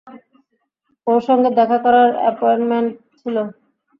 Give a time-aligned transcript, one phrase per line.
[1.07, 3.35] ওর সঙ্গে দেখা করার অ্যাপয়েন্টমেন্ট ছিল।